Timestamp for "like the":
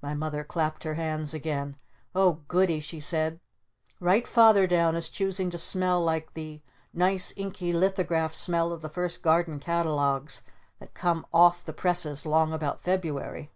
6.02-6.62